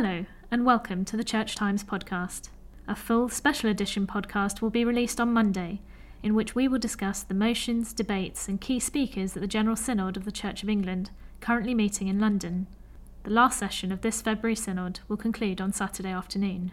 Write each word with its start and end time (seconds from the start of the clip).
Hello, 0.00 0.26
and 0.48 0.64
welcome 0.64 1.04
to 1.06 1.16
the 1.16 1.24
Church 1.24 1.56
Times 1.56 1.82
podcast. 1.82 2.50
A 2.86 2.94
full 2.94 3.28
special 3.28 3.68
edition 3.68 4.06
podcast 4.06 4.62
will 4.62 4.70
be 4.70 4.84
released 4.84 5.20
on 5.20 5.32
Monday, 5.32 5.80
in 6.22 6.36
which 6.36 6.54
we 6.54 6.68
will 6.68 6.78
discuss 6.78 7.24
the 7.24 7.34
motions, 7.34 7.92
debates, 7.92 8.46
and 8.46 8.60
key 8.60 8.78
speakers 8.78 9.34
at 9.34 9.40
the 9.40 9.48
General 9.48 9.74
Synod 9.74 10.16
of 10.16 10.24
the 10.24 10.30
Church 10.30 10.62
of 10.62 10.68
England, 10.68 11.10
currently 11.40 11.74
meeting 11.74 12.06
in 12.06 12.20
London. 12.20 12.68
The 13.24 13.30
last 13.30 13.58
session 13.58 13.90
of 13.90 14.02
this 14.02 14.22
February 14.22 14.54
Synod 14.54 15.00
will 15.08 15.16
conclude 15.16 15.60
on 15.60 15.72
Saturday 15.72 16.12
afternoon. 16.12 16.70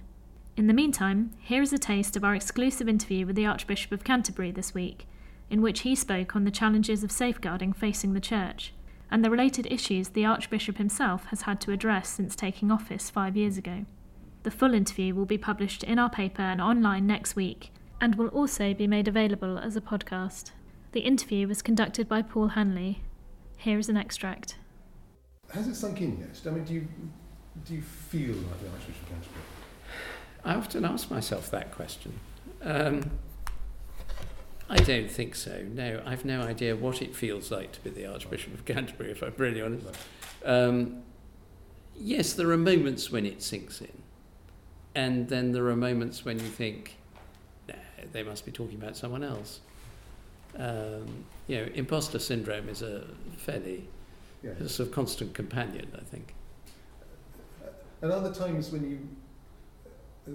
In 0.56 0.68
the 0.68 0.72
meantime, 0.72 1.32
here 1.40 1.64
is 1.64 1.74
a 1.74 1.80
taste 1.80 2.16
of 2.16 2.24
our 2.24 2.36
exclusive 2.36 2.88
interview 2.88 3.26
with 3.26 3.36
the 3.36 3.48
Archbishop 3.48 3.92
of 3.92 4.04
Canterbury 4.04 4.52
this 4.52 4.76
week, 4.76 5.08
in 5.50 5.64
which 5.64 5.80
he 5.80 5.96
spoke 5.96 6.36
on 6.36 6.44
the 6.44 6.52
challenges 6.52 7.04
of 7.04 7.12
safeguarding 7.12 7.74
facing 7.74 8.14
the 8.14 8.22
Church 8.22 8.72
and 9.12 9.24
the 9.24 9.30
related 9.30 9.68
issues 9.72 10.10
the 10.10 10.26
Archbishop 10.26 10.78
himself 10.78 11.26
has 11.26 11.44
had 11.44 11.62
to 11.62 11.72
address 11.72 12.10
since 12.10 12.36
taking 12.36 12.72
office 12.72 13.10
five 13.10 13.38
years 13.38 13.58
ago. 13.58 13.86
The 14.44 14.52
full 14.52 14.74
interview 14.74 15.16
will 15.16 15.26
be 15.26 15.38
published 15.38 15.84
in 15.84 15.98
our 15.98 16.10
paper 16.10 16.42
and 16.42 16.62
online 16.62 17.08
next 17.08 17.36
week, 17.36 17.72
and 18.00 18.16
will 18.16 18.28
also 18.28 18.74
be 18.74 18.88
made 18.88 19.08
available 19.08 19.58
as 19.58 19.76
a 19.76 19.82
podcast. 19.82 20.52
The 20.92 21.02
interview 21.02 21.48
was 21.48 21.62
conducted 21.62 22.08
by 22.08 22.22
Paul 22.22 22.50
Handley. 22.50 23.02
Here 23.58 23.80
is 23.80 23.90
an 23.90 23.98
extract. 23.98 24.58
Has 25.54 25.68
it 25.68 25.76
sunk 25.76 26.02
in 26.02 26.20
yet? 26.20 26.40
I 26.46 26.52
mean, 26.52 26.64
do 26.64 26.74
you, 26.74 26.88
do 27.66 27.74
you 27.74 27.82
feel 27.82 28.36
like 28.36 28.62
the 28.62 28.70
Archbishop 28.70 29.02
of 29.02 29.10
Canterbury? 29.10 29.44
I 30.44 30.56
often 30.56 30.86
ask 30.86 31.10
myself 31.10 31.50
that 31.52 31.72
question. 31.72 32.14
Um, 32.62 33.12
I 34.70 34.78
don't 34.78 35.10
think 35.12 35.36
so. 35.36 35.64
No, 35.72 36.02
I've 36.06 36.26
no 36.26 36.42
idea 36.42 36.76
what 36.76 37.02
it 37.02 37.16
feels 37.16 37.52
like 37.52 37.72
to 37.74 37.82
be 37.82 37.92
the 37.92 38.08
Archbishop 38.12 38.54
of 38.54 38.66
Canterbury, 38.66 39.12
if 39.12 39.22
I'm 39.22 39.34
really 39.38 39.62
honest. 39.62 39.86
Um, 40.44 41.04
yes, 41.96 42.34
there 42.34 42.50
are 42.52 42.58
moments 42.58 43.12
when 43.12 43.26
it 43.28 43.44
sinks 43.44 43.80
in, 43.82 43.92
and 44.96 45.30
then 45.30 45.52
there 45.52 45.68
are 45.68 45.76
moments 45.76 46.26
when 46.26 46.40
you 46.40 46.48
think, 46.48 46.98
nah, 47.70 47.76
they 48.12 48.24
must 48.24 48.44
be 48.46 48.52
talking 48.52 48.76
about 48.82 48.98
someone 48.98 49.24
else. 49.24 49.60
Um, 50.58 51.26
you 51.48 51.58
know, 51.58 51.68
imposter 51.76 52.18
syndrome 52.18 52.68
is 52.70 52.82
a 52.82 53.04
fairly 53.38 53.88
Yeah. 54.42 54.52
a 54.60 54.70
sort 54.70 54.90
of 54.90 54.96
constant 54.96 55.34
companion, 55.36 55.92
I 55.96 56.04
think. 56.04 56.34
And 58.02 58.12
other 58.12 58.34
times 58.34 58.72
when 58.72 58.90
you, 58.90 59.00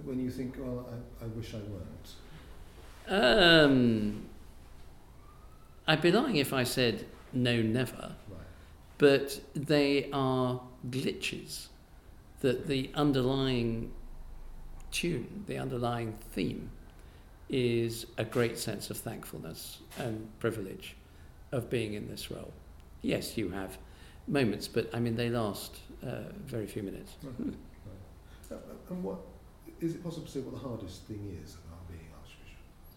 when 0.05 0.21
you 0.21 0.31
think, 0.31 0.55
well, 0.59 0.87
I, 1.21 1.25
I 1.25 1.29
wish 1.29 1.53
I 1.55 1.59
weren't? 1.59 2.15
Um, 3.09 4.27
I'd 5.87 6.01
be 6.03 6.13
lying 6.13 6.37
if 6.37 6.53
I 6.53 6.65
said 6.65 7.07
no, 7.33 7.61
never. 7.63 8.15
Right. 8.29 8.41
but 8.99 9.41
they 9.55 10.09
are 10.13 10.61
glitches 10.89 11.69
that 12.41 12.67
the 12.67 12.91
underlying 12.95 13.93
tune, 14.91 15.45
the 15.47 15.59
underlying 15.59 16.15
theme, 16.33 16.71
is 17.49 18.07
a 18.19 18.25
great 18.25 18.59
sense 18.59 18.91
of 18.91 18.97
thankfulness 18.97 19.79
and 19.99 20.29
privilege 20.39 20.97
of 21.53 21.69
being 21.69 21.95
in 21.95 22.09
this 22.09 22.31
role. 22.31 22.53
Yes, 23.03 23.37
you 23.37 23.51
have 23.51 23.79
moments, 24.29 24.69
but 24.69 24.89
I 24.95 25.01
mean, 25.01 25.17
they 25.17 25.29
last 25.29 25.79
uh, 26.07 26.31
very 26.45 26.67
few 26.67 26.83
minutes. 26.83 27.17
Right. 27.23 27.55
Uh, 28.53 28.57
and 28.91 29.03
what, 29.03 29.19
is 29.81 29.95
it 29.95 30.03
possible 30.05 30.27
to 30.27 30.33
say 30.33 30.41
what 30.41 30.61
the 30.61 30.69
hardest 30.69 31.05
thing 31.05 31.39
is 31.43 31.55
about 31.55 31.70
being 31.70 31.70
Archbishop? 31.70 31.70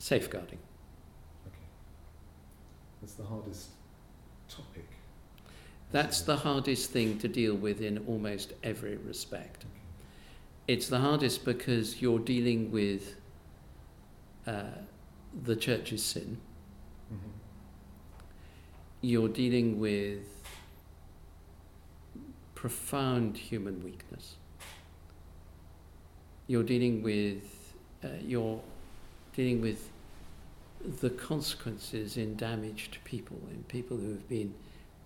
Safeguarding. 0.04 0.60
Okay. 1.48 1.56
That's 3.00 3.14
the 3.14 3.24
hardest 3.24 3.70
topic. 4.50 4.86
That's 5.94 6.24
the 6.24 6.36
hardest 6.36 6.90
thing 6.90 7.20
to 7.20 7.30
deal 7.30 7.56
with 7.56 7.82
in 7.82 8.00
almost 8.00 8.52
every 8.64 8.98
respect. 8.98 9.64
Okay. 9.64 9.82
It's 10.68 10.90
the 10.90 11.00
hardest 11.00 11.46
because 11.46 12.02
you're 12.02 12.20
dealing 12.20 12.70
with 12.70 13.16
uh, 14.46 14.64
the 15.42 15.56
church's 15.56 16.04
sin. 16.04 16.38
Mm-hmm. 17.08 17.30
You're 19.00 19.30
dealing 19.30 19.80
with 19.80 20.28
profound 22.56 23.38
human 23.38 23.82
weakness. 23.82 24.36
You're 26.48 26.64
dealing 26.64 27.02
with 27.04 27.74
uh, 28.04 28.10
you're 28.22 28.60
dealing 29.34 29.62
with 29.62 29.93
the 30.86 31.10
consequences 31.10 32.18
in 32.18 32.36
damaged 32.36 32.98
people, 33.04 33.40
in 33.50 33.64
people 33.64 33.98
who 33.98 34.12
have 34.12 34.28
been 34.28 34.54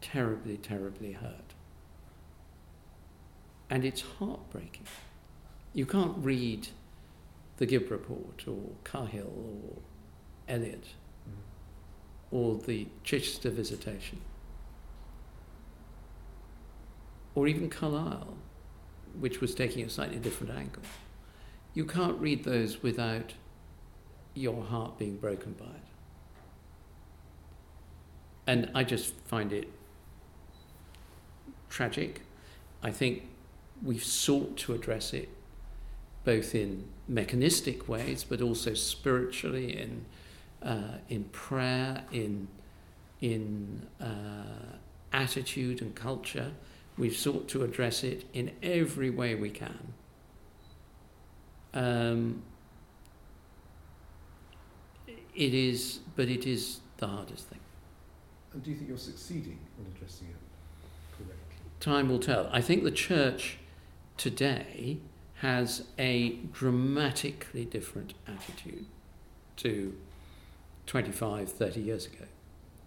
terribly, 0.02 0.58
terribly 0.58 1.14
hurt. 1.14 1.54
And 3.70 3.84
it's 3.86 4.02
heartbreaking. 4.02 4.86
You 5.74 5.86
can't 5.86 6.18
read 6.18 6.70
the 7.58 7.66
Gibb 7.66 7.92
report 7.92 8.46
or 8.48 8.72
Cahill 8.84 9.26
or 9.28 9.82
Elliott 10.48 10.86
Mm-hmm. 11.28 12.36
or 12.36 12.56
the 12.56 12.88
Chichester 13.04 13.50
Visitation, 13.50 14.22
or 17.36 17.48
even 17.48 17.70
Carlile, 17.70 18.38
which 19.20 19.42
was 19.42 19.54
taking 19.54 19.84
a 19.86 19.90
slightly 19.90 20.20
different 20.20 20.54
angle. 20.54 20.84
You 21.74 21.86
can't 21.86 22.18
read 22.20 22.46
those 22.46 22.82
without 22.82 23.34
your 24.38 24.64
heart 24.64 24.98
being 24.98 25.18
broken 25.18 25.54
by 25.54 25.66
it. 25.66 25.88
And 28.46 28.72
I 28.74 28.84
just 28.84 29.14
find 29.26 29.52
it 29.52 29.70
tragic. 31.70 32.22
I 32.82 32.92
think 32.92 33.24
we've 33.84 34.04
sought 34.04 34.58
to 34.58 34.74
address 34.74 35.14
it 35.14 35.30
both 36.24 36.54
in 36.56 36.86
mechanistic 37.08 37.88
ways, 37.88 38.24
but 38.24 38.42
also 38.42 38.74
spiritually 38.74 39.78
in 39.78 40.06
uh, 40.62 40.98
in 41.08 41.24
prayer, 41.26 42.04
in 42.12 42.48
in 43.22 43.88
uh, 44.02 44.76
attitude 45.14 45.82
and 45.82 45.96
culture. 45.96 46.52
We've 46.98 47.16
sought 47.16 47.48
to 47.50 47.64
address 47.64 48.04
it 48.04 48.26
in 48.34 48.52
every 48.64 49.10
way 49.10 49.36
we 49.36 49.52
can. 49.52 49.94
Um, 51.74 52.44
it 55.38 55.54
is, 55.54 56.00
but 56.16 56.28
it 56.28 56.46
is 56.46 56.80
the 56.98 57.08
hardest 57.08 57.48
thing. 57.48 57.60
And 58.54 58.64
do 58.64 58.72
you 58.72 58.76
think 58.76 58.90
you're 58.90 58.98
succeeding 58.98 59.60
in 59.80 59.86
addressing 59.96 60.28
it 60.28 60.36
correctly? 61.16 61.66
Time 61.80 62.10
will 62.10 62.20
tell. 62.20 62.50
I 62.52 62.60
think 62.62 62.84
the 62.84 62.92
church 62.92 63.60
today 64.18 64.98
has 65.42 65.84
a 66.00 66.32
dramatically 66.52 67.66
different 67.66 68.16
attitude 68.28 68.88
to 69.58 69.96
25, 70.88 71.52
30 71.52 71.82
years 71.82 72.08
ago, 72.08 72.26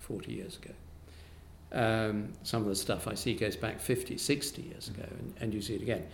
40 0.00 0.32
years 0.32 0.59
ago. 0.59 0.72
Um, 1.72 2.32
some 2.43 2.62
of 2.62 2.69
the 2.69 2.75
stuff 2.75 3.06
I 3.06 3.15
see 3.15 3.34
goes 3.34 3.55
back 3.55 3.78
50, 3.78 4.19
60 4.19 4.62
years 4.62 4.88
ago, 4.88 5.05
and, 5.09 5.34
and 5.41 5.55
you 5.55 5.62
see 5.62 5.77
it 5.77 5.82
again. 5.82 6.09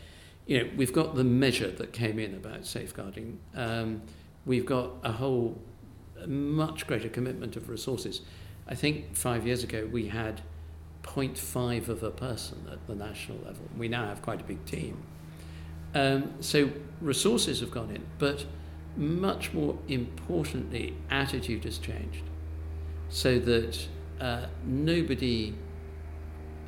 You 0.46 0.64
know, 0.64 0.70
we've 0.76 0.92
got 0.92 1.14
the 1.14 1.24
measure 1.24 1.70
that 1.70 1.94
came 1.94 2.18
in 2.18 2.34
about 2.34 2.66
safeguarding. 2.66 3.38
Um, 3.54 4.02
we've 4.44 4.66
got 4.66 4.90
a 5.02 5.12
whole, 5.12 5.58
a 6.22 6.26
much 6.26 6.86
greater 6.86 7.08
commitment 7.08 7.56
of 7.56 7.68
resources. 7.68 8.22
I 8.68 8.74
think 8.74 9.14
five 9.16 9.46
years 9.46 9.62
ago 9.62 9.88
we 9.90 10.08
had 10.08 10.42
0.5 11.02 11.88
of 11.88 12.02
a 12.02 12.10
person 12.10 12.66
at 12.70 12.86
the 12.86 12.94
national 12.94 13.38
level. 13.38 13.68
We 13.76 13.88
now 13.88 14.06
have 14.06 14.22
quite 14.22 14.40
a 14.40 14.44
big 14.44 14.64
team. 14.64 15.02
Um, 15.94 16.34
so 16.40 16.70
resources 17.00 17.60
have 17.60 17.70
gone 17.70 17.90
in, 17.90 18.04
but 18.18 18.44
much 18.96 19.52
more 19.52 19.78
importantly, 19.88 20.96
attitude 21.10 21.64
has 21.64 21.78
changed 21.78 22.24
so 23.08 23.38
that 23.38 23.86
uh, 24.20 24.46
nobody, 24.64 25.54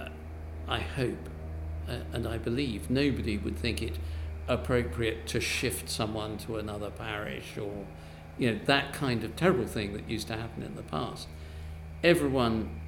uh, 0.01 0.09
I 0.69 0.81
hope, 0.81 1.29
uh, 1.89 1.97
and 2.13 2.27
I 2.27 2.39
believe, 2.39 2.91
nobody 2.91 3.39
would 3.39 3.59
think 3.59 3.83
it 3.83 3.99
appropriate 4.47 5.27
to 5.27 5.41
shift 5.41 5.91
someone 5.91 6.39
to 6.39 6.57
another 6.57 6.91
parish 6.91 7.59
or, 7.59 7.87
you 8.39 8.53
know, 8.53 8.61
that 8.67 8.93
kind 8.93 9.25
of 9.25 9.37
terrible 9.37 9.67
thing 9.67 9.93
that 9.95 10.09
used 10.09 10.29
to 10.29 10.37
happen 10.37 10.63
in 10.63 10.75
the 10.77 10.83
past. 10.83 11.29
Everyone 12.05 12.81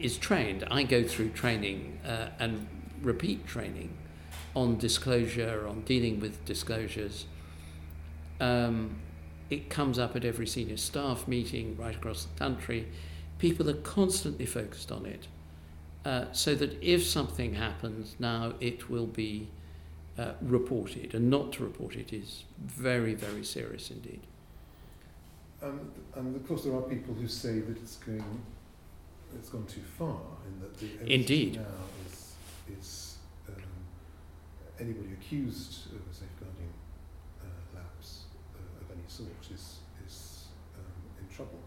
is 0.00 0.18
trained. 0.18 0.64
I 0.70 0.82
go 0.82 1.04
through 1.04 1.30
training 1.30 1.98
uh, 2.06 2.28
and 2.38 2.66
repeat 3.00 3.46
training 3.46 3.96
on 4.54 4.76
disclosure, 4.78 5.66
on 5.66 5.82
dealing 5.82 6.20
with 6.20 6.44
disclosures. 6.44 7.26
Um, 8.40 8.96
it 9.48 9.70
comes 9.70 9.98
up 9.98 10.16
at 10.16 10.24
every 10.24 10.46
senior 10.46 10.76
staff 10.76 11.28
meeting 11.28 11.76
right 11.76 11.94
across 11.94 12.24
the 12.24 12.38
country. 12.38 12.88
People 13.38 13.68
are 13.70 13.74
constantly 13.74 14.46
focused 14.46 14.90
on 14.90 15.06
it, 15.06 15.28
uh, 16.04 16.26
so 16.32 16.54
that 16.54 16.82
if 16.82 17.04
something 17.04 17.54
happens 17.54 18.16
now, 18.18 18.54
it 18.60 18.90
will 18.90 19.06
be 19.06 19.48
uh, 20.18 20.32
reported, 20.40 21.14
and 21.14 21.30
not 21.30 21.52
to 21.52 21.62
report 21.62 21.96
it 21.96 22.12
is 22.12 22.44
very, 22.58 23.14
very 23.14 23.44
serious 23.44 23.90
indeed. 23.90 24.20
Um, 25.62 25.92
and 26.16 26.34
of 26.34 26.46
course, 26.46 26.64
there 26.64 26.74
are 26.74 26.82
people 26.82 27.14
who 27.14 27.28
say 27.28 27.60
that 27.60 27.76
it's 27.76 27.96
going, 27.96 28.42
it's 29.36 29.48
gone 29.48 29.66
too 29.66 29.82
far, 29.96 30.20
in 30.46 30.60
that 30.60 30.76
the 30.78 31.12
Indeed. 31.12 31.54
now 31.56 31.62
is 32.06 32.34
is 32.78 33.16
um, 33.48 33.62
anybody 34.80 35.12
accused 35.12 35.86
of 35.94 36.00
a 36.10 36.14
safeguarding 36.14 36.72
uh, 37.40 37.76
lapse 37.76 38.24
uh, 38.54 38.84
of 38.84 38.90
any 38.90 39.06
sort 39.06 39.28
is, 39.54 39.78
is 40.06 40.46
um, 40.76 41.20
in 41.20 41.34
trouble. 41.34 41.60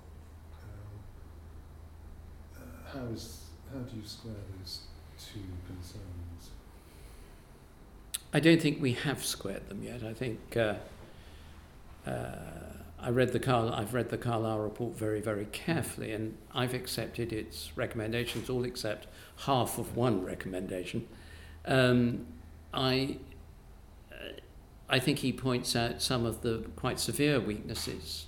Um, 0.61 2.57
uh, 2.57 2.97
how, 2.97 3.13
is, 3.13 3.45
how 3.71 3.79
do 3.79 3.97
you 3.97 4.05
square 4.05 4.33
those 4.59 4.81
two 5.17 5.39
concerns? 5.67 6.49
I 8.33 8.39
don't 8.41 8.61
think 8.61 8.81
we 8.81 8.93
have 8.93 9.23
squared 9.23 9.69
them 9.69 9.83
yet. 9.83 10.03
I 10.03 10.13
think 10.13 10.57
uh, 10.57 10.75
uh, 12.05 12.74
I 13.05 13.09
read 13.09 13.33
the 13.33 13.39
Carl, 13.39 13.71
I've 13.71 13.93
read 13.93 14.09
the 14.09 14.17
Carlile 14.17 14.57
report 14.57 14.97
very, 14.97 15.21
very 15.21 15.45
carefully, 15.45 16.11
and 16.11 16.35
I've 16.55 16.73
accepted 16.73 17.31
its 17.31 17.71
recommendations, 17.75 18.49
all 18.49 18.65
except 18.65 19.05
half 19.41 19.77
of 19.77 19.95
one 19.95 20.25
recommendation. 20.25 21.07
Um, 21.65 22.25
I, 22.73 23.17
uh, 24.11 24.39
I 24.89 24.97
think 24.97 25.19
he 25.19 25.31
points 25.31 25.75
out 25.75 26.01
some 26.01 26.25
of 26.25 26.41
the 26.41 26.65
quite 26.75 26.99
severe 26.99 27.39
weaknesses 27.39 28.25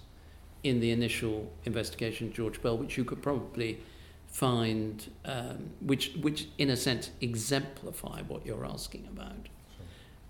in 0.63 0.79
the 0.79 0.91
initial 0.91 1.51
investigation 1.65 2.27
of 2.27 2.33
George 2.35 2.61
Bell, 2.61 2.77
which 2.77 2.97
you 2.97 3.03
could 3.03 3.23
probably 3.23 3.79
find, 4.27 5.09
um, 5.25 5.71
which, 5.81 6.13
which 6.21 6.49
in 6.59 6.69
a 6.69 6.77
sense 6.77 7.09
exemplify 7.19 8.21
what 8.27 8.45
you're 8.45 8.65
asking 8.65 9.07
about. 9.11 9.49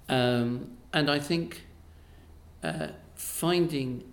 Um, 0.07 0.77
and 0.93 1.11
I 1.11 1.19
think 1.19 1.65
uh, 2.63 2.87
finding, 3.15 4.05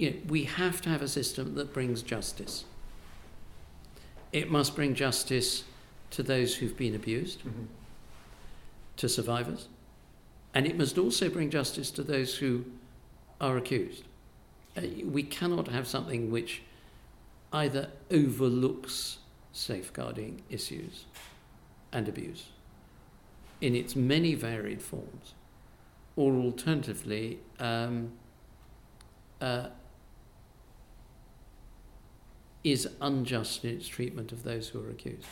you 0.00 0.10
know, 0.10 0.16
we 0.28 0.44
have 0.44 0.80
to 0.82 0.88
have 0.88 1.02
a 1.02 1.08
system 1.08 1.54
that 1.56 1.74
brings 1.74 2.02
justice. 2.02 2.64
It 4.32 4.50
must 4.50 4.74
bring 4.74 4.94
justice 4.94 5.64
to 6.12 6.22
those 6.22 6.56
who've 6.56 6.76
been 6.76 6.94
abused, 6.94 7.40
Mm-hmm. 7.40 7.64
to 8.96 9.08
survivors, 9.08 9.68
and 10.54 10.66
it 10.66 10.76
must 10.76 10.96
also 10.98 11.28
bring 11.28 11.50
justice 11.50 11.90
to 11.90 12.02
those 12.02 12.38
who 12.38 12.64
are 13.40 13.56
accused. 13.56 14.04
Uh, 14.76 14.82
we 15.04 15.22
cannot 15.22 15.68
have 15.68 15.86
something 15.86 16.30
which 16.30 16.62
either 17.52 17.90
overlooks 18.10 19.18
safeguarding 19.52 20.42
issues 20.48 21.04
and 21.92 22.08
abuse 22.08 22.48
in 23.60 23.74
its 23.74 23.94
many 23.94 24.34
varied 24.34 24.80
forms, 24.80 25.34
or 26.16 26.32
alternatively, 26.34 27.38
um, 27.58 28.12
uh, 29.40 29.66
is 32.62 32.88
unjust 33.00 33.64
in 33.64 33.76
its 33.76 33.88
treatment 33.88 34.32
of 34.32 34.42
those 34.42 34.68
who 34.68 34.84
are 34.84 34.90
accused. 34.90 35.26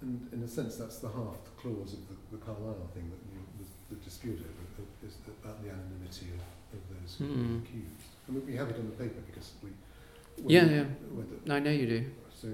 And 0.00 0.28
in 0.32 0.42
a 0.42 0.48
sense, 0.48 0.76
that's 0.76 0.98
the 0.98 1.08
half 1.08 1.36
the 1.44 1.50
clause 1.60 1.92
of 1.94 2.00
the, 2.08 2.36
the 2.36 2.44
Carlile 2.44 2.88
thing 2.94 3.10
that 3.10 3.18
you, 3.32 3.40
the, 3.58 3.94
the 3.96 4.04
dispute 4.04 4.38
over 4.40 4.88
is 5.06 5.16
about 5.42 5.62
the 5.62 5.70
anonymity 5.70 6.26
of, 6.34 6.78
of 6.78 7.00
those 7.00 7.16
who 7.18 7.24
Mm. 7.24 7.56
are 7.56 7.58
accused. 7.64 8.10
I 8.28 8.32
mean, 8.32 8.46
we 8.46 8.54
have 8.56 8.68
it 8.68 8.76
on 8.76 8.86
the 8.86 8.92
paper 8.96 9.20
because 9.26 9.52
we. 9.62 9.70
Yeah, 10.46 10.64
yeah. 10.66 10.84
Whether, 11.12 11.52
I 11.52 11.58
know 11.58 11.70
you 11.70 11.86
do. 11.86 12.04
so, 12.32 12.48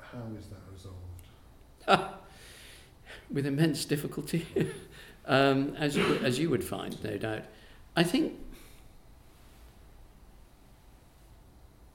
how 0.00 0.22
is 0.38 0.46
that 0.46 0.60
resolved? 0.72 2.14
with 3.30 3.44
immense 3.44 3.84
difficulty, 3.84 4.46
um, 5.26 5.74
as, 5.76 5.96
you, 5.96 6.14
as 6.22 6.38
you 6.38 6.48
would 6.48 6.64
find, 6.64 7.02
no 7.04 7.18
doubt. 7.18 7.42
I 7.96 8.04
think, 8.04 8.34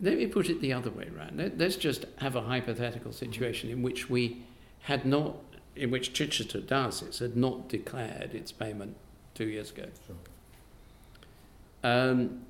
let 0.04 0.18
me 0.18 0.28
put 0.28 0.50
it 0.50 0.60
the 0.60 0.74
other 0.74 0.92
way 0.92 1.10
around. 1.16 1.38
Let, 1.38 1.58
let's 1.58 1.78
just 1.78 2.06
have 2.18 2.36
a 2.36 2.42
hypothetical 2.42 3.14
situation 3.14 3.70
in 3.70 3.82
which 3.82 4.10
we 4.10 4.44
had 4.82 5.06
not, 5.06 5.38
in 5.78 5.92
which 5.92 6.12
Chichester 6.12 6.60
Diocese 6.60 7.20
had 7.20 7.38
not 7.38 7.70
declared 7.70 8.36
its 8.36 8.52
payment 8.52 8.98
two 9.34 9.46
years 9.46 9.72
ago. 9.72 9.86
Sure. 10.06 10.16
Um, 11.90 12.42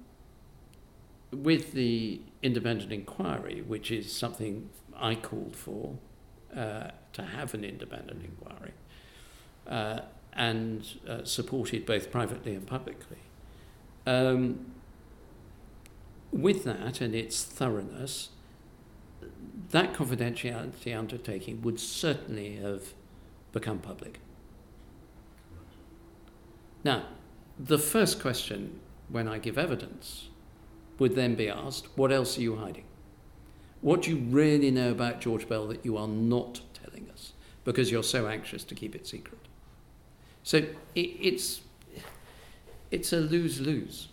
with 1.31 1.73
the 1.73 2.21
independent 2.41 2.91
inquiry, 2.91 3.61
which 3.61 3.91
is 3.91 4.11
something 4.11 4.69
I 4.95 5.13
called 5.13 5.55
for, 5.55 5.97
uh, 6.55 6.89
to 7.13 7.21
have 7.21 7.53
an 7.53 7.63
independent 7.63 8.23
inquiry, 8.23 8.73
uh, 9.67 9.99
and 10.33 10.85
uh, 11.07 11.23
supported 11.23 11.85
both 11.85 12.11
privately 12.11 12.55
and 12.55 12.65
publicly. 12.65 13.17
Um, 14.07 14.73
with 16.33 16.63
that 16.63 16.99
and 16.99 17.13
its 17.13 17.43
thoroughness, 17.43 18.29
that 19.69 19.93
confidentiality 19.93 20.97
undertaking 20.97 21.61
would 21.61 21.79
certainly 21.79 22.57
have 22.57 22.93
become 23.51 23.79
public. 23.79 24.19
Now, 26.83 27.05
the 27.57 27.77
first 27.77 28.21
question 28.21 28.79
when 29.09 29.27
I 29.27 29.37
give 29.37 29.57
evidence 29.57 30.29
would 30.99 31.15
then 31.15 31.35
be 31.35 31.49
asked, 31.49 31.87
what 31.95 32.11
else 32.11 32.37
are 32.37 32.41
you 32.41 32.57
hiding? 32.57 32.85
What 33.81 34.03
do 34.03 34.11
you 34.11 34.17
really 34.17 34.71
know 34.71 34.91
about 34.91 35.21
George 35.21 35.47
Bell 35.47 35.67
that 35.67 35.85
you 35.85 35.97
are 35.97 36.07
not 36.07 36.61
telling 36.73 37.09
us 37.11 37.33
because 37.63 37.91
you're 37.91 38.03
so 38.03 38.27
anxious 38.27 38.63
to 38.65 38.75
keep 38.75 38.95
it 38.95 39.05
secret? 39.07 39.39
So 40.41 40.57
it, 40.57 40.75
it's, 40.95 41.61
it's 42.91 43.13
a 43.13 43.17
lose 43.17 43.59
lose. 43.61 44.09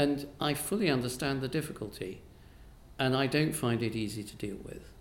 And 0.00 0.26
I 0.40 0.54
fully 0.54 0.88
understand 0.88 1.42
the 1.42 1.48
difficulty, 1.48 2.22
and 2.98 3.14
I 3.14 3.26
don't 3.26 3.52
find 3.52 3.82
it 3.82 3.94
easy 3.94 4.22
to 4.22 4.34
deal 4.34 4.56
with. 4.64 4.94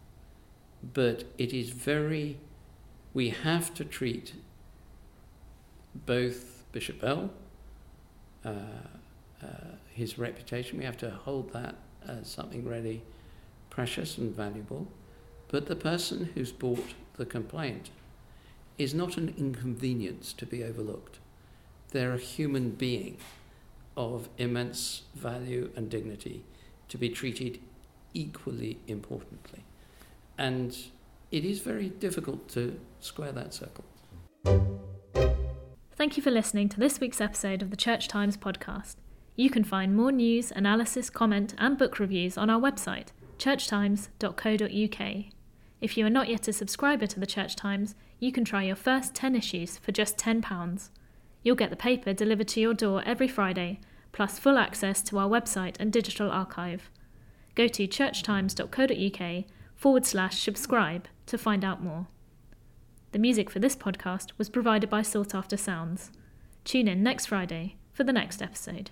But 0.83 1.23
it 1.37 1.53
is 1.53 1.69
very, 1.69 2.37
we 3.13 3.29
have 3.29 3.73
to 3.75 3.85
treat 3.85 4.33
both 6.05 6.65
Bishop 6.73 6.99
Bell, 6.99 7.29
uh, 8.43 8.49
uh, 9.41 9.47
his 9.93 10.19
reputation, 10.19 10.77
we 10.77 10.83
have 10.83 10.97
to 10.97 11.11
hold 11.11 11.53
that 11.53 11.75
as 12.05 12.27
something 12.27 12.65
really 12.65 13.01
precious 13.69 14.17
and 14.17 14.35
valuable. 14.35 14.85
But 15.47 15.67
the 15.67 15.77
person 15.77 16.31
who's 16.35 16.51
brought 16.51 16.93
the 17.15 17.25
complaint 17.25 17.89
is 18.77 18.93
not 18.93 19.15
an 19.15 19.33
inconvenience 19.37 20.33
to 20.33 20.45
be 20.45 20.61
overlooked. 20.61 21.19
They're 21.91 22.15
a 22.15 22.17
human 22.17 22.71
being 22.71 23.15
of 23.99 24.29
immense 24.37 25.03
value 25.13 25.69
and 25.75 25.89
dignity 25.89 26.45
to 26.87 26.97
be 26.97 27.09
treated 27.09 27.59
equally 28.13 28.79
importantly. 28.87 29.65
And 30.37 30.75
it 31.31 31.43
is 31.43 31.59
very 31.59 31.89
difficult 31.89 32.47
to 32.49 32.79
square 33.01 33.33
that 33.33 33.53
circle. 33.53 33.83
Thank 35.97 36.15
you 36.15 36.23
for 36.23 36.31
listening 36.31 36.69
to 36.69 36.79
this 36.79 37.01
week's 37.01 37.19
episode 37.19 37.61
of 37.61 37.71
the 37.71 37.75
Church 37.75 38.07
Times 38.07 38.37
podcast. 38.37 38.95
You 39.35 39.49
can 39.49 39.65
find 39.65 39.93
more 39.93 40.13
news, 40.13 40.49
analysis, 40.55 41.09
comment, 41.09 41.53
and 41.57 41.77
book 41.77 41.99
reviews 41.99 42.37
on 42.37 42.49
our 42.49 42.59
website, 42.59 43.07
churchtimes.co.uk. 43.37 45.25
If 45.81 45.97
you 45.97 46.05
are 46.05 46.09
not 46.09 46.29
yet 46.29 46.47
a 46.47 46.53
subscriber 46.53 47.05
to 47.05 47.19
the 47.19 47.27
Church 47.27 47.57
Times, 47.57 47.95
you 48.17 48.31
can 48.31 48.45
try 48.45 48.63
your 48.63 48.77
first 48.77 49.13
10 49.13 49.35
issues 49.35 49.77
for 49.77 49.91
just 49.91 50.17
£10. 50.17 50.89
You'll 51.43 51.55
get 51.55 51.69
the 51.69 51.75
paper 51.75 52.13
delivered 52.13 52.47
to 52.49 52.61
your 52.61 52.73
door 52.73 53.03
every 53.05 53.27
Friday, 53.27 53.79
plus 54.11 54.39
full 54.39 54.57
access 54.57 55.01
to 55.03 55.17
our 55.17 55.29
website 55.29 55.75
and 55.79 55.91
digital 55.91 56.31
archive. 56.31 56.89
Go 57.55 57.67
to 57.67 57.87
churchtimes.co.uk 57.87 59.45
forward 59.75 60.05
slash 60.05 60.41
subscribe 60.41 61.07
to 61.25 61.37
find 61.37 61.63
out 61.63 61.83
more. 61.83 62.07
The 63.11 63.19
music 63.19 63.49
for 63.49 63.59
this 63.59 63.75
podcast 63.75 64.31
was 64.37 64.49
provided 64.49 64.89
by 64.89 65.01
Sought 65.01 65.33
After 65.33 65.57
Sounds. 65.57 66.11
Tune 66.63 66.87
in 66.87 67.01
next 67.01 67.27
Friday 67.27 67.75
for 67.91 68.03
the 68.03 68.13
next 68.13 68.41
episode. 68.41 68.91